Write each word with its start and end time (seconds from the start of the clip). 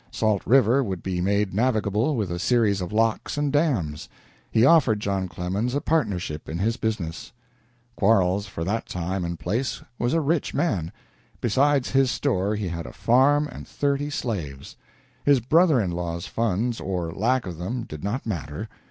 Salt 0.09 0.41
River 0.47 0.83
would 0.83 1.03
be 1.03 1.21
made 1.21 1.53
navigable 1.53 2.15
with 2.15 2.31
a 2.31 2.39
series 2.39 2.81
of 2.81 2.91
locks 2.91 3.37
and 3.37 3.53
dams. 3.53 4.09
He 4.49 4.65
offered 4.65 4.99
John 4.99 5.27
Clemens 5.27 5.75
a 5.75 5.79
partnership 5.79 6.49
in 6.49 6.57
his 6.57 6.75
business. 6.75 7.31
Quarles, 7.95 8.47
for 8.47 8.63
that 8.63 8.87
time 8.87 9.23
and 9.23 9.37
place, 9.37 9.83
was 9.99 10.15
a 10.15 10.19
rich 10.19 10.55
man. 10.55 10.91
Besides 11.39 11.91
his 11.91 12.09
store 12.09 12.55
he 12.55 12.69
had 12.69 12.87
a 12.87 12.93
farm 12.93 13.47
and 13.49 13.67
thirty 13.67 14.09
slaves. 14.09 14.75
His 15.23 15.39
brother 15.39 15.79
in 15.79 15.91
law's 15.91 16.25
funds, 16.25 16.79
or 16.81 17.11
lack 17.11 17.45
of 17.45 17.59
them, 17.59 17.83
did 17.83 18.03
not 18.03 18.25
matter. 18.25 18.69